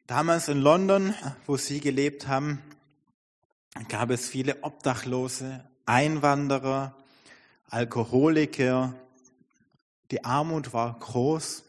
Damals 0.05 0.47
in 0.47 0.59
London, 0.59 1.13
wo 1.45 1.57
sie 1.57 1.79
gelebt 1.79 2.27
haben, 2.27 2.61
gab 3.89 4.09
es 4.09 4.29
viele 4.29 4.63
Obdachlose, 4.63 5.65
Einwanderer, 5.85 6.95
Alkoholiker. 7.69 8.93
Die 10.11 10.23
Armut 10.23 10.73
war 10.73 10.97
groß 10.99 11.63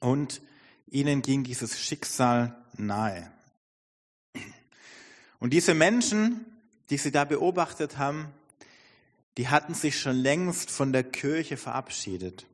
und 0.00 0.42
ihnen 0.86 1.22
ging 1.22 1.44
dieses 1.44 1.78
Schicksal 1.78 2.54
nahe. 2.76 3.30
Und 5.38 5.54
diese 5.54 5.72
Menschen, 5.72 6.44
die 6.90 6.98
sie 6.98 7.10
da 7.10 7.24
beobachtet 7.24 7.96
haben, 7.96 8.28
die 9.38 9.48
hatten 9.48 9.72
sich 9.74 9.98
schon 9.98 10.16
längst 10.16 10.70
von 10.70 10.92
der 10.92 11.04
Kirche 11.04 11.56
verabschiedet. 11.56 12.46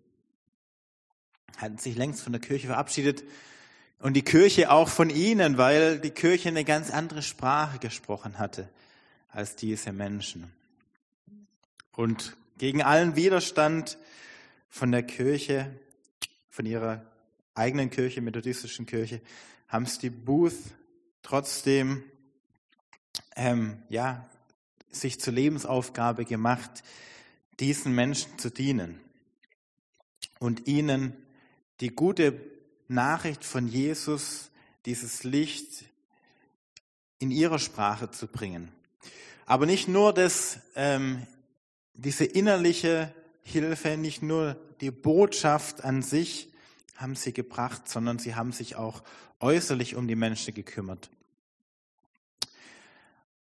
Hatten 1.56 1.78
sich 1.78 1.96
längst 1.96 2.22
von 2.22 2.32
der 2.32 2.40
Kirche 2.40 2.66
verabschiedet 2.66 3.24
und 3.98 4.14
die 4.14 4.22
Kirche 4.22 4.70
auch 4.70 4.88
von 4.88 5.10
ihnen, 5.10 5.58
weil 5.58 5.98
die 5.98 6.10
Kirche 6.10 6.48
eine 6.48 6.64
ganz 6.64 6.90
andere 6.90 7.22
Sprache 7.22 7.78
gesprochen 7.78 8.38
hatte 8.38 8.68
als 9.30 9.56
diese 9.56 9.92
Menschen. 9.92 10.52
Und 11.92 12.36
gegen 12.58 12.82
allen 12.82 13.16
Widerstand 13.16 13.98
von 14.68 14.92
der 14.92 15.02
Kirche, 15.02 15.78
von 16.50 16.66
ihrer 16.66 17.02
eigenen 17.54 17.90
Kirche, 17.90 18.20
methodistischen 18.20 18.86
Kirche, 18.86 19.20
haben 19.68 19.84
es 19.84 19.98
die 19.98 20.10
Booth 20.10 20.54
trotzdem 21.22 22.04
ähm, 23.34 23.82
ja, 23.88 24.28
sich 24.90 25.20
zur 25.20 25.32
Lebensaufgabe 25.32 26.24
gemacht, 26.24 26.82
diesen 27.60 27.94
Menschen 27.94 28.38
zu 28.38 28.50
dienen 28.50 29.00
und 30.38 30.66
ihnen 30.66 31.14
die 31.80 31.90
gute 31.90 32.40
Nachricht 32.88 33.44
von 33.44 33.68
Jesus, 33.68 34.50
dieses 34.84 35.24
Licht 35.24 35.84
in 37.18 37.30
ihrer 37.30 37.58
Sprache 37.58 38.10
zu 38.10 38.26
bringen. 38.26 38.70
Aber 39.46 39.66
nicht 39.66 39.88
nur 39.88 40.12
das, 40.12 40.58
ähm, 40.74 41.26
diese 41.94 42.24
innerliche 42.24 43.14
Hilfe, 43.42 43.96
nicht 43.96 44.22
nur 44.22 44.56
die 44.80 44.90
Botschaft 44.90 45.84
an 45.84 46.02
sich 46.02 46.52
haben 46.96 47.14
sie 47.14 47.32
gebracht, 47.32 47.88
sondern 47.88 48.18
sie 48.18 48.34
haben 48.34 48.52
sich 48.52 48.76
auch 48.76 49.02
äußerlich 49.40 49.96
um 49.96 50.08
die 50.08 50.16
Menschen 50.16 50.54
gekümmert. 50.54 51.10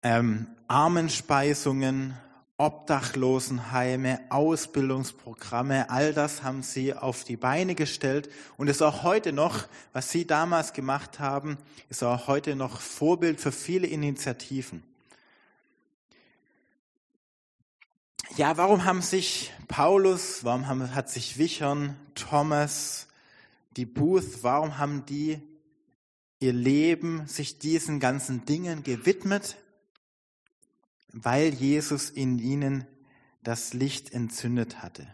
Ähm, 0.03 0.47
Armenspeisungen, 0.69 2.17
Obdachlosenheime, 2.61 4.21
Ausbildungsprogramme, 4.29 5.89
all 5.89 6.13
das 6.13 6.43
haben 6.43 6.63
sie 6.63 6.93
auf 6.93 7.25
die 7.25 7.39
Beine 7.39 7.75
gestellt 7.75 8.29
und 8.59 8.69
ist 8.69 8.83
auch 8.83 9.03
heute 9.03 9.33
noch, 9.33 9.67
was 9.95 10.11
sie 10.11 10.27
damals 10.27 10.75
gemacht 10.75 11.21
haben, 11.21 11.57
ist 11.89 12.03
auch 12.05 12.27
heute 12.27 12.57
noch 12.57 12.83
Vorbild 12.83 13.41
für 13.41 13.51
viele 13.51 13.87
Initiativen. 13.87 14.83
Ja, 18.37 18.59
warum 18.59 18.85
haben 18.85 19.01
sich 19.01 19.53
Paulus, 19.67 20.45
warum 20.45 20.69
haben, 20.69 20.95
hat 20.95 21.09
sich 21.09 21.39
Wichern, 21.39 21.97
Thomas, 22.15 23.09
die 23.79 23.87
Booth, 23.87 24.43
warum 24.43 24.77
haben 24.77 25.07
die 25.07 25.41
ihr 26.41 26.53
Leben 26.53 27.27
sich 27.27 27.59
diesen 27.59 28.01
ganzen 28.01 28.45
Dingen 28.45 28.83
gewidmet? 28.83 29.57
Weil 31.13 31.55
Jesus 31.55 32.11
in 32.11 32.39
ihnen 32.39 32.87
das 33.43 33.73
Licht 33.73 34.13
entzündet 34.13 34.83
hatte. 34.83 35.07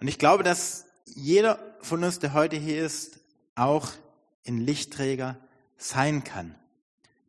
Und 0.00 0.08
ich 0.08 0.18
glaube, 0.18 0.42
dass 0.42 0.86
jeder 1.06 1.58
von 1.80 2.02
uns, 2.04 2.18
der 2.18 2.32
heute 2.32 2.56
hier 2.56 2.84
ist, 2.84 3.20
auch 3.54 3.90
ein 4.46 4.58
Lichtträger 4.58 5.36
sein 5.76 6.24
kann. 6.24 6.54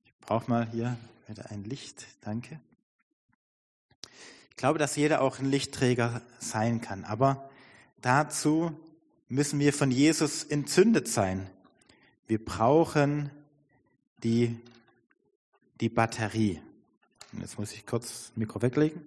Ich 0.06 0.14
brauche 0.20 0.50
mal 0.50 0.68
hier 0.70 0.98
wieder 1.28 1.52
ein 1.52 1.64
Licht, 1.64 2.06
danke. 2.22 2.60
Ich 4.50 4.56
glaube, 4.58 4.80
dass 4.80 4.96
jeder 4.96 5.22
auch 5.22 5.40
ein 5.40 5.50
Lichtträger 5.50 6.22
sein 6.40 6.82
kann, 6.82 7.06
aber 7.06 7.50
dazu 8.02 8.78
müssen 9.30 9.60
wir 9.60 9.74
von 9.74 9.92
Jesus 9.92 10.44
entzündet 10.44 11.08
sein. 11.08 11.50
Wir 12.28 12.44
brauchen 12.44 13.30
die, 14.24 14.60
die 15.80 15.90
Batterie. 15.90 16.62
Jetzt 17.40 17.60
muss 17.60 17.72
ich 17.72 17.86
kurz 17.86 18.08
das 18.08 18.32
Mikro 18.36 18.62
weglegen. 18.62 19.02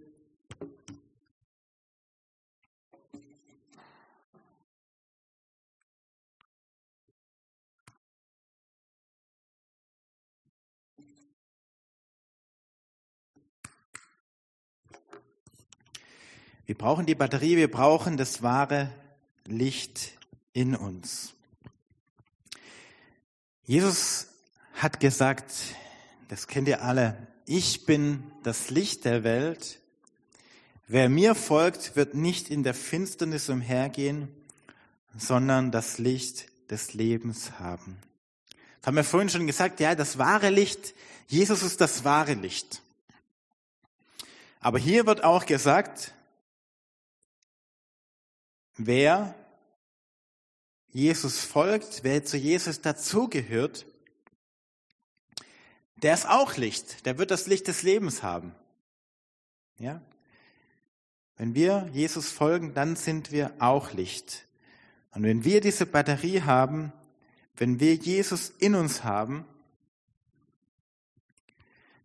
Wir 16.66 16.78
brauchen 16.78 17.04
die 17.04 17.16
Batterie, 17.16 17.56
wir 17.56 17.68
brauchen 17.68 18.16
das 18.16 18.44
wahre 18.44 18.92
Licht 19.44 20.12
in 20.52 20.76
uns. 20.76 21.34
Jesus 23.64 24.28
hat 24.74 25.00
gesagt, 25.00 25.52
das 26.28 26.46
kennt 26.46 26.68
ihr 26.68 26.82
alle, 26.82 27.26
ich 27.50 27.84
bin 27.84 28.22
das 28.44 28.70
Licht 28.70 29.04
der 29.04 29.24
Welt. 29.24 29.80
Wer 30.86 31.08
mir 31.08 31.34
folgt, 31.34 31.96
wird 31.96 32.14
nicht 32.14 32.48
in 32.48 32.62
der 32.62 32.74
Finsternis 32.74 33.48
umhergehen, 33.48 34.28
sondern 35.16 35.72
das 35.72 35.98
Licht 35.98 36.46
des 36.70 36.94
Lebens 36.94 37.58
haben. 37.58 37.98
Das 38.78 38.86
haben 38.86 38.94
wir 38.94 39.02
vorhin 39.02 39.30
schon 39.30 39.48
gesagt, 39.48 39.80
ja, 39.80 39.96
das 39.96 40.16
wahre 40.16 40.48
Licht, 40.48 40.94
Jesus 41.26 41.64
ist 41.64 41.80
das 41.80 42.04
wahre 42.04 42.34
Licht. 42.34 42.82
Aber 44.60 44.78
hier 44.78 45.04
wird 45.06 45.24
auch 45.24 45.44
gesagt, 45.44 46.14
wer 48.76 49.34
Jesus 50.92 51.40
folgt, 51.40 52.04
wer 52.04 52.24
zu 52.24 52.36
Jesus 52.36 52.80
dazugehört, 52.80 53.86
der 56.02 56.14
ist 56.14 56.28
auch 56.28 56.56
Licht, 56.56 57.06
der 57.06 57.18
wird 57.18 57.30
das 57.30 57.46
Licht 57.46 57.68
des 57.68 57.82
Lebens 57.82 58.22
haben. 58.22 58.54
Ja? 59.78 60.00
Wenn 61.36 61.54
wir 61.54 61.88
Jesus 61.92 62.30
folgen, 62.30 62.74
dann 62.74 62.96
sind 62.96 63.32
wir 63.32 63.52
auch 63.58 63.92
Licht. 63.92 64.46
Und 65.12 65.22
wenn 65.22 65.44
wir 65.44 65.60
diese 65.60 65.86
Batterie 65.86 66.42
haben, 66.42 66.92
wenn 67.56 67.80
wir 67.80 67.94
Jesus 67.94 68.50
in 68.58 68.74
uns 68.74 69.04
haben, 69.04 69.44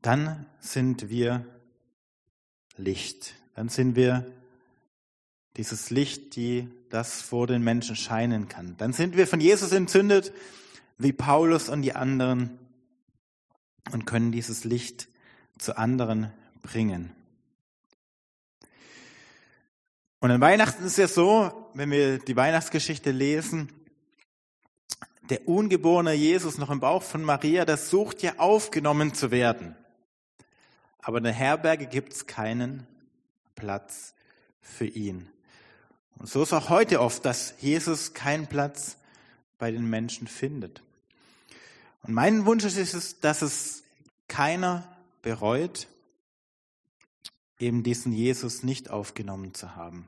dann 0.01 0.45
sind 0.59 1.09
wir 1.09 1.45
Licht. 2.77 3.35
Dann 3.55 3.69
sind 3.69 3.95
wir 3.95 4.25
dieses 5.57 5.89
Licht, 5.89 6.35
die 6.35 6.69
das 6.89 7.21
vor 7.21 7.47
den 7.47 7.63
Menschen 7.63 7.95
scheinen 7.95 8.47
kann. 8.47 8.75
Dann 8.77 8.93
sind 8.93 9.15
wir 9.15 9.27
von 9.27 9.39
Jesus 9.39 9.71
entzündet, 9.71 10.33
wie 10.97 11.13
Paulus 11.13 11.69
und 11.69 11.81
die 11.81 11.93
anderen, 11.93 12.57
und 13.91 14.05
können 14.05 14.31
dieses 14.31 14.63
Licht 14.63 15.07
zu 15.57 15.77
anderen 15.77 16.31
bringen. 16.61 17.11
Und 20.19 20.31
an 20.31 20.41
Weihnachten 20.41 20.83
ist 20.83 20.93
es 20.93 20.97
ja 20.97 21.07
so, 21.07 21.69
wenn 21.73 21.91
wir 21.91 22.17
die 22.17 22.35
Weihnachtsgeschichte 22.35 23.11
lesen, 23.11 23.71
der 25.29 25.47
ungeborene 25.47 26.13
Jesus 26.13 26.57
noch 26.57 26.69
im 26.69 26.79
Bauch 26.79 27.03
von 27.03 27.23
Maria, 27.23 27.65
das 27.65 27.89
sucht 27.89 28.21
ja 28.21 28.33
aufgenommen 28.37 29.13
zu 29.13 29.31
werden. 29.31 29.75
Aber 30.99 31.19
in 31.19 31.23
der 31.23 31.33
Herberge 31.33 31.85
gibt 31.85 32.13
es 32.13 32.25
keinen 32.25 32.87
Platz 33.55 34.15
für 34.61 34.87
ihn. 34.87 35.29
Und 36.17 36.29
so 36.29 36.43
ist 36.43 36.53
auch 36.53 36.69
heute 36.69 37.01
oft, 37.01 37.25
dass 37.25 37.53
Jesus 37.59 38.13
keinen 38.13 38.47
Platz 38.47 38.97
bei 39.57 39.71
den 39.71 39.87
Menschen 39.89 40.27
findet. 40.27 40.81
Und 42.05 42.13
mein 42.13 42.45
Wunsch 42.45 42.63
ist 42.65 42.93
es, 42.93 43.19
dass 43.19 43.41
es 43.41 43.83
keiner 44.27 44.87
bereut, 45.23 45.87
eben 47.57 47.81
diesen 47.81 48.13
Jesus 48.13 48.61
nicht 48.61 48.91
aufgenommen 48.91 49.55
zu 49.55 49.75
haben. 49.75 50.07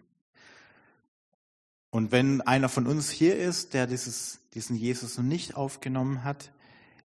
Und 1.90 2.12
wenn 2.12 2.42
einer 2.42 2.70
von 2.70 2.86
uns 2.86 3.10
hier 3.10 3.36
ist, 3.36 3.74
der 3.74 3.88
dieses, 3.88 4.40
diesen 4.54 4.76
Jesus 4.76 5.18
noch 5.18 5.24
nicht 5.24 5.56
aufgenommen 5.56 6.24
hat 6.24 6.52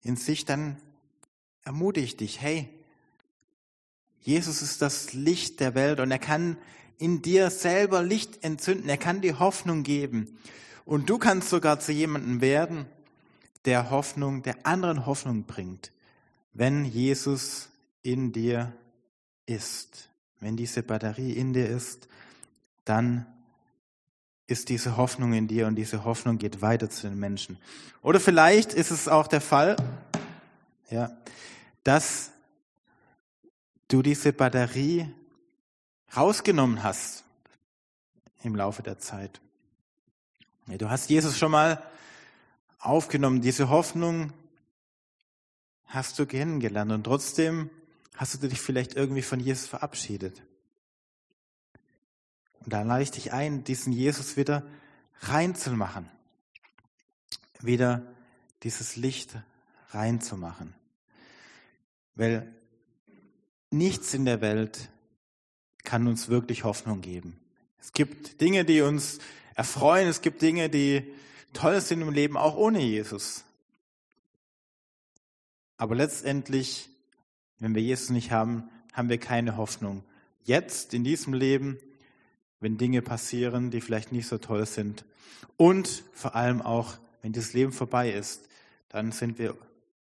in 0.02 0.18
sich, 0.18 0.44
dann 0.44 0.76
ermutige 1.64 2.06
ich 2.06 2.18
dich, 2.18 2.42
hey, 2.42 2.68
Jesus 4.20 4.62
ist 4.62 4.82
das 4.82 5.14
Licht 5.14 5.62
der 5.62 5.74
Welt 5.74 6.02
und 6.02 6.12
er 6.12 6.20
kann 6.20 6.58
in 6.98 7.22
dir 7.22 7.50
selber 7.50 8.04
Licht 8.04 8.44
entzünden, 8.44 8.90
er 8.90 8.98
kann 8.98 9.22
dir 9.22 9.40
Hoffnung 9.40 9.84
geben. 9.84 10.38
Und 10.84 11.10
du 11.10 11.18
kannst 11.18 11.50
sogar 11.50 11.80
zu 11.80 11.94
jemandem 11.94 12.42
werden, 12.42 12.88
der 13.66 13.90
Hoffnung, 13.90 14.44
der 14.44 14.66
anderen 14.66 15.06
Hoffnung 15.06 15.44
bringt, 15.44 15.92
wenn 16.54 16.86
Jesus 16.86 17.70
in 18.02 18.32
dir 18.32 18.74
ist. 19.46 20.10
Wenn 20.40 20.58
diese 20.58 20.82
Batterie 20.84 21.34
in 21.34 21.54
dir 21.54 21.68
ist, 21.68 22.08
dann 22.86 23.26
ist 24.48 24.70
diese 24.70 24.98
Hoffnung 24.98 25.34
in 25.34 25.48
dir 25.48 25.68
und 25.68 25.76
diese 25.76 26.04
Hoffnung 26.04 26.38
geht 26.38 26.62
weiter 26.62 26.90
zu 26.90 27.08
den 27.08 27.20
Menschen. 27.20 27.58
Oder 28.02 28.20
vielleicht 28.20 28.74
ist 28.74 28.92
es 28.92 29.08
auch 29.08 29.28
der 29.28 29.42
Fall, 29.42 29.76
ja, 30.90 31.16
dass 31.84 32.32
du 33.88 34.02
diese 34.02 34.34
Batterie 34.34 35.14
rausgenommen 36.16 36.84
hast 36.84 37.24
im 38.44 38.56
Laufe 38.56 38.84
der 38.84 39.00
Zeit. 39.00 39.40
Du 40.68 40.90
hast 40.90 41.10
Jesus 41.10 41.38
schon 41.38 41.52
mal 41.52 41.84
aufgenommen, 42.82 43.42
diese 43.42 43.70
Hoffnung 43.70 44.34
hast 45.86 46.20
du 46.20 46.26
kennengelernt 46.26 46.92
und 46.92 47.04
trotzdem 47.04 47.70
hast 48.16 48.42
du 48.42 48.48
dich 48.48 48.60
vielleicht 48.60 48.96
irgendwie 48.96 49.22
von 49.22 49.40
Jesus 49.40 49.68
verabschiedet. 49.68 50.42
Und 52.60 52.74
da 52.74 52.84
lade 52.84 53.04
ich 53.04 53.12
dich 53.12 53.34
ein, 53.34 53.64
diesen 53.64 53.94
Jesus 53.94 54.38
wieder 54.38 54.64
reinzumachen, 55.22 56.10
wieder 57.60 58.06
dieses 58.64 58.96
Licht 58.96 59.36
reinzumachen. 59.90 60.74
Weil 62.16 62.54
nichts 63.72 64.14
in 64.14 64.26
der 64.26 64.42
Welt 64.42 64.90
kann 65.84 66.08
uns 66.08 66.30
wirklich 66.30 66.64
Hoffnung 66.64 67.02
geben. 67.02 67.40
Es 67.80 67.94
gibt 67.94 68.42
Dinge, 68.42 68.64
die 68.64 68.82
uns 68.82 69.20
erfreuen, 69.56 70.08
es 70.08 70.22
gibt 70.22 70.42
Dinge, 70.42 70.70
die 70.70 71.12
toll 71.54 71.82
sind 71.82 72.02
im 72.02 72.12
Leben, 72.12 72.38
auch 72.38 72.56
ohne 72.56 72.82
Jesus. 72.82 73.44
Aber 75.78 75.96
letztendlich, 75.96 76.90
wenn 77.60 77.74
wir 77.76 77.82
Jesus 77.82 78.10
nicht 78.10 78.32
haben, 78.32 78.70
haben 78.94 79.10
wir 79.10 79.18
keine 79.18 79.58
Hoffnung. 79.58 80.04
Jetzt, 80.44 80.94
in 80.94 81.04
diesem 81.04 81.34
Leben, 81.34 81.80
wenn 82.60 82.78
Dinge 82.78 83.02
passieren, 83.02 83.72
die 83.72 83.82
vielleicht 83.82 84.12
nicht 84.12 84.28
so 84.28 84.38
toll 84.38 84.66
sind. 84.66 85.06
Und 85.58 86.04
vor 86.14 86.36
allem 86.36 86.62
auch, 86.62 86.98
wenn 87.22 87.34
das 87.34 87.54
Leben 87.54 87.72
vorbei 87.72 88.12
ist, 88.12 88.48
dann 88.90 89.12
sind 89.12 89.40
wir 89.40 89.58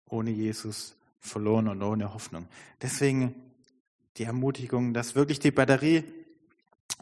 ohne 0.05 0.31
Jesus 0.31 0.95
verloren 1.19 1.67
und 1.67 1.81
ohne 1.81 2.13
Hoffnung. 2.13 2.47
Deswegen 2.81 3.35
die 4.17 4.23
Ermutigung, 4.23 4.93
dass 4.93 5.15
wirklich 5.15 5.39
die 5.39 5.51
Batterie 5.51 6.03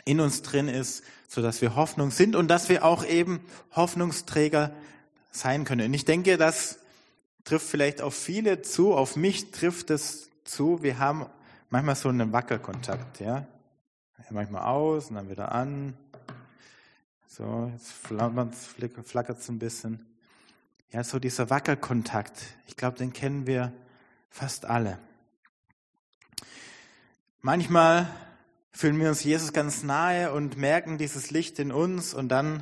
in 0.03 0.19
uns 0.19 0.41
drin 0.41 0.67
ist, 0.67 1.03
so 1.27 1.41
dass 1.41 1.61
wir 1.61 1.75
Hoffnung 1.75 2.11
sind 2.11 2.35
und 2.35 2.47
dass 2.47 2.69
wir 2.69 2.83
auch 2.83 3.05
eben 3.05 3.39
Hoffnungsträger 3.75 4.71
sein 5.31 5.63
können. 5.63 5.87
Und 5.87 5.93
ich 5.93 6.05
denke, 6.05 6.37
das 6.37 6.79
trifft 7.43 7.67
vielleicht 7.67 8.01
auf 8.01 8.13
viele 8.13 8.61
zu, 8.61 8.93
auf 8.93 9.15
mich 9.15 9.51
trifft 9.51 9.89
es 9.89 10.29
zu. 10.43 10.83
Wir 10.83 10.99
haben 10.99 11.25
manchmal 11.69 11.95
so 11.95 12.09
einen 12.09 12.33
Wackelkontakt, 12.33 13.19
ja. 13.19 13.47
Manchmal 14.31 14.63
aus 14.63 15.09
und 15.09 15.15
dann 15.15 15.29
wieder 15.29 15.51
an. 15.51 15.95
So, 17.27 17.71
jetzt 17.73 17.91
flackert 17.91 19.39
es 19.39 19.49
ein 19.49 19.59
bisschen. 19.59 20.03
Ja, 20.91 21.03
so 21.03 21.19
dieser 21.19 21.49
Wackelkontakt. 21.49 22.41
Ich 22.65 22.75
glaube, 22.75 22.97
den 22.97 23.13
kennen 23.13 23.45
wir 23.45 23.71
fast 24.29 24.65
alle. 24.65 24.97
Manchmal 27.41 28.09
fühlen 28.75 28.99
wir 28.99 29.07
uns 29.07 29.23
Jesus 29.23 29.53
ganz 29.53 29.83
nahe 29.83 30.33
und 30.33 30.57
merken 30.57 30.97
dieses 30.97 31.31
Licht 31.31 31.59
in 31.59 31.71
uns 31.71 32.13
und 32.13 32.27
dann 32.27 32.61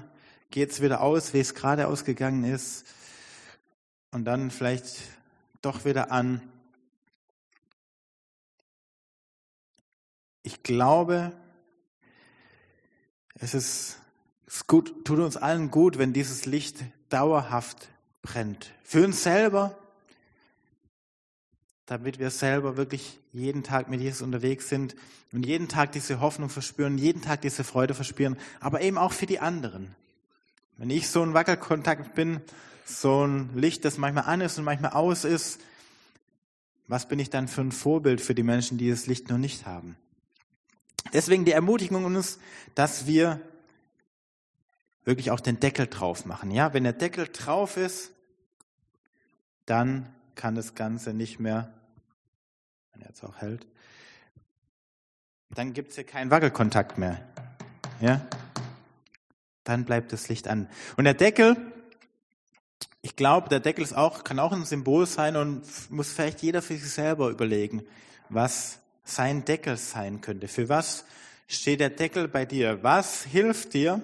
geht 0.52 0.70
es 0.70 0.80
wieder 0.80 1.02
aus, 1.02 1.34
wie 1.34 1.40
es 1.40 1.56
gerade 1.56 1.88
ausgegangen 1.88 2.44
ist 2.44 2.86
und 4.12 4.24
dann 4.26 4.52
vielleicht 4.52 5.02
doch 5.64 5.86
wieder 5.86 6.12
an. 6.12 6.40
Ich 10.44 10.62
glaube, 10.62 11.34
es 13.34 13.56
ist, 13.56 14.00
es 14.46 14.68
gut, 14.68 15.06
tut 15.06 15.18
uns 15.18 15.36
allen 15.36 15.72
gut, 15.72 15.98
wenn 15.98 16.14
dieses 16.14 16.46
Licht 16.46 16.84
dauerhaft 17.10 17.90
brennt. 18.22 18.72
Für 18.84 19.04
uns 19.04 19.24
selber, 19.24 19.80
damit 21.94 22.18
wir 22.18 22.32
selber 22.32 22.76
wirklich 22.76 23.20
jeden 23.34 23.62
Tag 23.62 23.88
mit 23.88 24.02
Jesus 24.02 24.24
unterwegs 24.24 24.68
sind 24.68 24.96
und 25.32 25.46
jeden 25.46 25.68
Tag 25.68 25.92
diese 25.92 26.22
Hoffnung 26.22 26.50
verspüren, 26.50 26.98
jeden 26.98 27.22
Tag 27.22 27.42
diese 27.42 27.64
Freude 27.64 27.94
verspüren, 27.94 28.36
aber 28.60 28.82
eben 28.82 28.98
auch 28.98 29.12
für 29.14 29.28
die 29.28 29.40
anderen. 29.40 29.94
Wenn 30.78 30.90
ich 30.90 31.08
so 31.08 31.22
ein 31.22 31.36
Wackelkontakt 31.36 32.16
bin, 32.16 32.42
so 32.84 33.28
ein 33.28 33.52
Licht, 33.54 33.86
das 33.86 34.00
manchmal 34.00 34.24
an 34.24 34.42
ist 34.42 34.58
und 34.58 34.64
manchmal 34.64 34.94
aus 34.94 35.24
ist, 35.24 35.60
was 36.88 37.08
bin 37.08 37.20
ich 37.20 37.30
dann 37.30 37.48
für 37.48 37.62
ein 37.62 37.72
Vorbild 37.72 38.22
für 38.22 38.34
die 38.34 38.42
Menschen, 38.42 38.80
die 38.80 38.90
das 38.90 39.06
Licht 39.06 39.30
noch 39.30 39.38
nicht 39.38 39.68
haben? 39.68 39.96
Deswegen 41.14 41.46
die 41.46 41.52
Ermutigung 41.52 42.06
uns, 42.06 42.40
dass 42.74 43.06
wir 43.06 43.40
wirklich 45.06 45.30
auch 45.30 45.42
den 45.42 45.60
Deckel 45.60 45.86
drauf 45.86 46.26
machen. 46.26 46.50
Ja, 46.50 46.74
wenn 46.74 46.86
der 46.86 46.94
Deckel 46.94 47.28
drauf 47.32 47.78
ist, 47.78 48.10
dann 49.68 50.10
kann 50.34 50.56
das 50.56 50.74
Ganze 50.74 51.14
nicht 51.14 51.40
mehr, 51.40 51.72
wenn 52.94 53.02
er 53.02 53.10
jetzt 53.10 53.24
auch 53.24 53.38
hält, 53.38 53.68
dann 55.50 55.74
gibt 55.74 55.90
es 55.90 55.96
hier 55.96 56.04
keinen 56.04 56.32
Wackelkontakt 56.32 56.98
mehr. 56.98 57.22
Ja? 58.02 58.26
Dann 59.64 59.86
bleibt 59.86 60.14
das 60.14 60.30
Licht 60.30 60.48
an. 60.48 60.68
Und 60.98 61.06
der 61.06 61.14
Deckel, 61.14 61.58
ich 63.02 63.16
glaube, 63.16 63.50
der 63.50 63.60
Deckel 63.60 63.84
ist 63.84 63.94
auch, 63.94 64.24
kann 64.24 64.40
auch 64.40 64.52
ein 64.52 64.66
Symbol 64.66 65.06
sein 65.06 65.36
und 65.36 65.64
muss 65.92 66.12
vielleicht 66.12 66.42
jeder 66.42 66.62
für 66.62 66.76
sich 66.76 66.92
selber 66.92 67.30
überlegen, 67.30 67.84
was 68.30 68.80
sein 69.04 69.46
Deckel 69.46 69.78
sein 69.78 70.22
könnte. 70.22 70.48
Für 70.48 70.70
was 70.70 71.06
steht 71.48 71.80
der 71.80 71.90
Deckel 71.90 72.28
bei 72.28 72.46
dir? 72.46 72.82
Was 72.84 73.24
hilft 73.24 73.74
dir, 73.74 74.02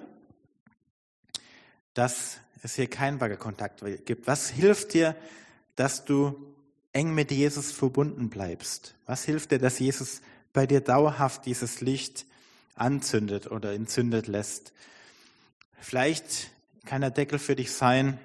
dass 1.94 2.38
es 2.62 2.74
hier 2.74 2.88
keinen 2.88 3.20
Wackelkontakt 3.20 3.82
gibt? 4.04 4.26
Was 4.26 4.50
hilft 4.50 4.94
dir, 4.94 5.16
dass 5.76 6.04
du 6.04 6.49
eng 6.92 7.14
mit 7.14 7.30
Jesus 7.30 7.72
verbunden 7.72 8.30
bleibst? 8.30 8.94
Was 9.06 9.24
hilft 9.24 9.52
dir, 9.52 9.58
dass 9.58 9.78
Jesus 9.78 10.20
bei 10.52 10.66
dir 10.66 10.80
dauerhaft 10.80 11.46
dieses 11.46 11.80
Licht 11.80 12.26
anzündet 12.74 13.50
oder 13.50 13.72
entzündet 13.72 14.26
lässt? 14.26 14.72
Vielleicht 15.80 16.50
kann 16.84 17.00
der 17.00 17.10
Deckel 17.10 17.38
für 17.38 17.56
dich 17.56 17.72
sein, 17.72 18.18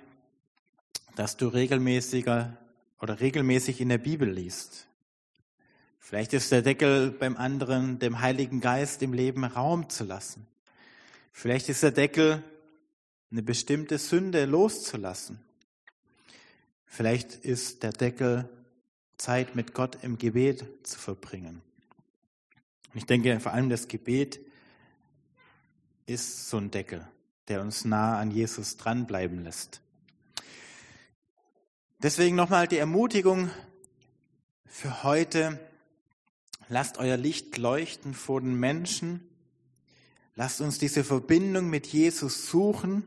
dass 1.16 1.38
du 1.38 1.48
regelmäßiger 1.48 2.58
oder 3.00 3.20
regelmäßig 3.20 3.82
in 3.82 3.90
der 3.90 3.98
Bibel 3.98 4.30
liest. 4.30 4.88
Vielleicht 6.00 6.34
ist 6.34 6.52
der 6.52 6.62
Deckel 6.62 7.12
beim 7.12 7.36
anderen, 7.38 8.00
dem 8.00 8.20
Heiligen 8.22 8.62
Geist 8.62 9.02
im 9.02 9.14
Leben 9.14 9.44
Raum 9.44 9.90
zu 9.90 10.04
lassen. 10.04 10.46
Vielleicht 11.32 11.68
ist 11.70 11.84
der 11.84 11.92
Deckel, 11.92 12.44
eine 13.32 13.42
bestimmte 13.42 13.98
Sünde 13.98 14.46
loszulassen. 14.46 15.40
Vielleicht 16.96 17.34
ist 17.34 17.84
der 17.84 17.92
Deckel, 17.92 18.48
Zeit 19.18 19.54
mit 19.54 19.74
Gott 19.74 19.98
im 20.02 20.18
Gebet 20.18 20.66
zu 20.84 20.98
verbringen. 20.98 21.62
Ich 22.94 23.06
denke, 23.06 23.38
vor 23.42 23.52
allem 23.52 23.70
das 23.70 23.90
Gebet 23.90 24.40
ist 26.06 26.50
so 26.50 26.56
ein 26.56 26.72
Deckel, 26.72 27.06
der 27.50 27.60
uns 27.60 27.84
nah 27.84 28.18
an 28.18 28.32
Jesus 28.32 28.78
dranbleiben 28.78 29.44
lässt. 29.44 29.82
Deswegen 32.02 32.38
nochmal 32.38 32.66
die 32.66 32.78
Ermutigung 32.78 33.52
für 34.66 35.04
heute. 35.04 35.60
Lasst 36.70 36.98
euer 36.98 37.18
Licht 37.18 37.58
leuchten 37.58 38.14
vor 38.14 38.40
den 38.40 38.58
Menschen. 38.58 39.20
Lasst 40.36 40.62
uns 40.62 40.80
diese 40.80 41.04
Verbindung 41.04 41.70
mit 41.70 41.88
Jesus 41.88 42.48
suchen. 42.48 43.04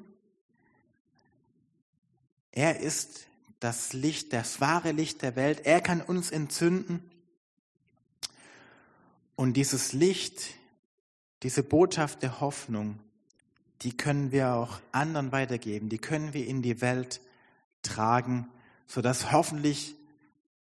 Er 2.52 2.80
ist 2.80 3.28
das 3.60 3.92
Licht, 3.92 4.32
das 4.32 4.60
wahre 4.60 4.92
Licht 4.92 5.22
der 5.22 5.36
Welt. 5.36 5.60
Er 5.64 5.80
kann 5.80 6.00
uns 6.00 6.30
entzünden. 6.30 7.02
Und 9.36 9.54
dieses 9.54 9.92
Licht, 9.92 10.54
diese 11.42 11.62
Botschaft 11.62 12.22
der 12.22 12.40
Hoffnung, 12.40 12.98
die 13.82 13.96
können 13.96 14.32
wir 14.32 14.54
auch 14.54 14.80
anderen 14.92 15.30
weitergeben, 15.32 15.88
die 15.88 15.98
können 15.98 16.34
wir 16.34 16.46
in 16.46 16.62
die 16.62 16.80
Welt 16.80 17.20
tragen, 17.82 18.48
sodass 18.86 19.30
hoffentlich 19.30 19.94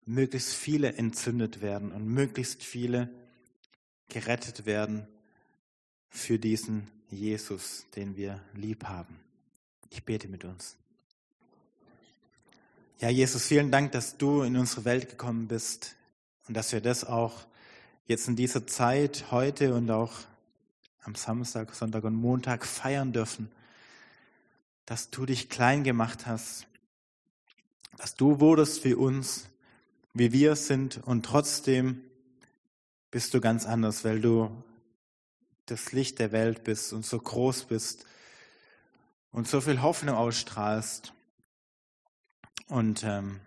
möglichst 0.04 0.52
viele 0.52 0.94
entzündet 0.94 1.62
werden 1.62 1.92
und 1.92 2.06
möglichst 2.06 2.62
viele 2.62 3.08
gerettet 4.08 4.66
werden 4.66 5.08
für 6.10 6.38
diesen 6.38 6.88
Jesus, 7.10 7.86
den 7.96 8.16
wir 8.16 8.40
lieb 8.54 8.84
haben. 8.84 9.18
Ich 9.90 10.04
bete 10.04 10.28
mit 10.28 10.44
uns. 10.44 10.76
Ja, 12.98 13.10
Jesus, 13.10 13.44
vielen 13.44 13.70
Dank, 13.70 13.92
dass 13.92 14.16
du 14.16 14.40
in 14.40 14.56
unsere 14.56 14.86
Welt 14.86 15.10
gekommen 15.10 15.48
bist 15.48 15.96
und 16.48 16.56
dass 16.56 16.72
wir 16.72 16.80
das 16.80 17.04
auch 17.04 17.46
jetzt 18.06 18.26
in 18.26 18.36
dieser 18.36 18.66
Zeit, 18.66 19.30
heute 19.30 19.74
und 19.74 19.90
auch 19.90 20.12
am 21.02 21.14
Samstag, 21.14 21.74
Sonntag 21.74 22.04
und 22.04 22.14
Montag 22.14 22.64
feiern 22.64 23.12
dürfen, 23.12 23.52
dass 24.86 25.10
du 25.10 25.26
dich 25.26 25.50
klein 25.50 25.84
gemacht 25.84 26.26
hast, 26.26 26.68
dass 27.98 28.14
du 28.14 28.40
wurdest 28.40 28.82
wie 28.86 28.94
uns, 28.94 29.50
wie 30.14 30.32
wir 30.32 30.56
sind 30.56 30.96
und 31.04 31.26
trotzdem 31.26 32.00
bist 33.10 33.34
du 33.34 33.42
ganz 33.42 33.66
anders, 33.66 34.06
weil 34.06 34.22
du 34.22 34.50
das 35.66 35.92
Licht 35.92 36.18
der 36.18 36.32
Welt 36.32 36.64
bist 36.64 36.94
und 36.94 37.04
so 37.04 37.18
groß 37.18 37.66
bist 37.66 38.06
und 39.32 39.46
so 39.46 39.60
viel 39.60 39.82
Hoffnung 39.82 40.16
ausstrahlst. 40.16 41.12
Und 42.68 43.04
ähm, 43.04 43.40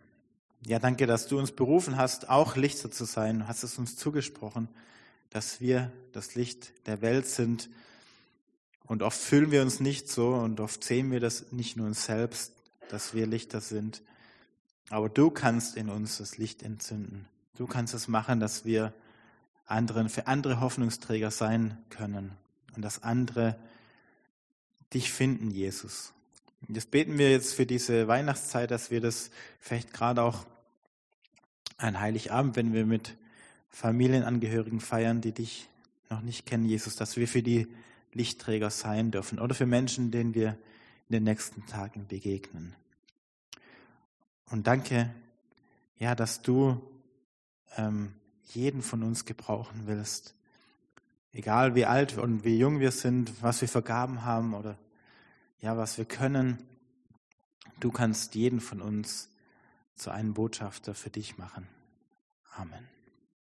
ja, 0.65 0.79
danke, 0.79 1.07
dass 1.07 1.27
du 1.27 1.39
uns 1.39 1.51
berufen 1.51 1.97
hast, 1.97 2.29
auch 2.29 2.55
Lichter 2.55 2.91
zu 2.91 3.05
sein. 3.05 3.39
Du 3.39 3.47
hast 3.47 3.63
es 3.63 3.77
uns 3.77 3.95
zugesprochen, 3.95 4.69
dass 5.29 5.61
wir 5.61 5.91
das 6.11 6.35
Licht 6.35 6.73
der 6.87 7.01
Welt 7.01 7.27
sind. 7.27 7.69
Und 8.85 9.03
oft 9.03 9.19
fühlen 9.19 9.51
wir 9.51 9.61
uns 9.61 9.79
nicht 9.79 10.09
so 10.09 10.33
und 10.33 10.59
oft 10.59 10.83
sehen 10.83 11.11
wir 11.11 11.19
das 11.19 11.51
nicht 11.51 11.77
nur 11.77 11.87
uns 11.87 12.05
selbst, 12.05 12.53
dass 12.89 13.13
wir 13.13 13.27
Lichter 13.27 13.61
sind. 13.61 14.01
Aber 14.89 15.09
du 15.09 15.29
kannst 15.29 15.77
in 15.77 15.89
uns 15.89 16.17
das 16.17 16.37
Licht 16.37 16.63
entzünden. 16.63 17.27
Du 17.55 17.67
kannst 17.67 17.93
es 17.93 18.07
machen, 18.07 18.39
dass 18.39 18.65
wir 18.65 18.93
anderen, 19.65 20.09
für 20.09 20.27
andere 20.27 20.59
Hoffnungsträger 20.59 21.29
sein 21.29 21.77
können 21.89 22.31
und 22.75 22.81
dass 22.81 23.03
andere 23.03 23.59
dich 24.93 25.11
finden, 25.11 25.51
Jesus. 25.51 26.13
Das 26.67 26.85
beten 26.85 27.17
wir 27.17 27.31
jetzt 27.31 27.53
für 27.53 27.65
diese 27.65 28.07
Weihnachtszeit, 28.07 28.69
dass 28.69 28.91
wir 28.91 29.01
das 29.01 29.31
vielleicht 29.59 29.93
gerade 29.93 30.21
auch 30.21 30.45
ein 31.77 31.99
Heiligabend, 31.99 32.55
wenn 32.55 32.73
wir 32.73 32.85
mit 32.85 33.15
Familienangehörigen 33.69 34.79
feiern, 34.79 35.21
die 35.21 35.31
dich 35.31 35.69
noch 36.09 36.21
nicht 36.21 36.45
kennen, 36.45 36.65
Jesus, 36.65 36.95
dass 36.95 37.17
wir 37.17 37.27
für 37.27 37.41
die 37.41 37.67
Lichtträger 38.13 38.69
sein 38.69 39.11
dürfen 39.11 39.39
oder 39.39 39.55
für 39.55 39.65
Menschen, 39.65 40.11
denen 40.11 40.33
wir 40.33 40.57
in 41.07 41.13
den 41.13 41.23
nächsten 41.23 41.65
Tagen 41.67 42.07
begegnen. 42.07 42.75
Und 44.49 44.67
danke, 44.67 45.13
ja, 45.97 46.15
dass 46.15 46.41
du 46.41 46.81
ähm, 47.77 48.13
jeden 48.45 48.81
von 48.81 49.03
uns 49.03 49.25
gebrauchen 49.25 49.83
willst. 49.85 50.35
Egal 51.31 51.75
wie 51.75 51.85
alt 51.85 52.17
und 52.17 52.43
wie 52.43 52.57
jung 52.57 52.79
wir 52.79 52.91
sind, 52.91 53.43
was 53.43 53.61
wir 53.61 53.67
vergaben 53.67 54.25
haben 54.25 54.55
oder 54.55 54.77
ja, 55.61 55.77
was 55.77 55.97
wir 55.97 56.05
können. 56.05 56.63
Du 57.79 57.91
kannst 57.91 58.35
jeden 58.35 58.59
von 58.59 58.81
uns 58.81 59.29
zu 59.95 60.11
einem 60.11 60.33
Botschafter 60.33 60.93
für 60.93 61.09
dich 61.09 61.37
machen. 61.37 61.67
Amen. 62.55 62.98